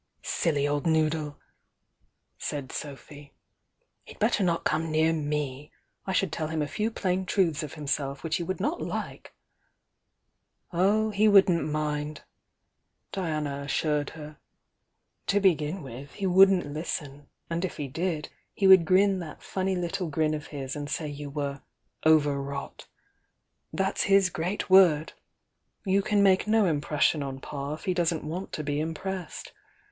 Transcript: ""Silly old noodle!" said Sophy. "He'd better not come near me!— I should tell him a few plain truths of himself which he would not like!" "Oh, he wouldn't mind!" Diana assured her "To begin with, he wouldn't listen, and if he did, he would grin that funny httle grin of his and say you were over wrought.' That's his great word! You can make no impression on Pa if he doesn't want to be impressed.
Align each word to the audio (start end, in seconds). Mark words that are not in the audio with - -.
""Silly 0.23 0.67
old 0.67 0.87
noodle!" 0.87 1.37
said 2.39 2.71
Sophy. 2.71 3.35
"He'd 4.03 4.17
better 4.17 4.43
not 4.43 4.63
come 4.63 4.89
near 4.89 5.13
me!— 5.13 5.71
I 6.07 6.11
should 6.11 6.31
tell 6.31 6.47
him 6.47 6.63
a 6.63 6.67
few 6.67 6.89
plain 6.89 7.23
truths 7.23 7.61
of 7.61 7.75
himself 7.75 8.23
which 8.23 8.37
he 8.37 8.41
would 8.43 8.59
not 8.59 8.81
like!" 8.81 9.35
"Oh, 10.73 11.11
he 11.11 11.27
wouldn't 11.27 11.69
mind!" 11.71 12.23
Diana 13.11 13.59
assured 13.59 14.09
her 14.17 14.39
"To 15.27 15.39
begin 15.39 15.83
with, 15.83 16.13
he 16.13 16.25
wouldn't 16.25 16.65
listen, 16.65 17.27
and 17.47 17.63
if 17.63 17.77
he 17.77 17.87
did, 17.87 18.29
he 18.55 18.65
would 18.65 18.85
grin 18.85 19.19
that 19.19 19.43
funny 19.43 19.75
httle 19.75 20.09
grin 20.09 20.33
of 20.33 20.47
his 20.47 20.75
and 20.75 20.89
say 20.89 21.07
you 21.09 21.29
were 21.29 21.61
over 22.05 22.41
wrought.' 22.41 22.87
That's 23.71 24.05
his 24.05 24.31
great 24.31 24.67
word! 24.67 25.13
You 25.85 26.01
can 26.01 26.23
make 26.23 26.47
no 26.47 26.65
impression 26.65 27.21
on 27.21 27.39
Pa 27.39 27.75
if 27.75 27.85
he 27.85 27.93
doesn't 27.93 28.23
want 28.23 28.51
to 28.53 28.63
be 28.63 28.79
impressed. 28.79 29.51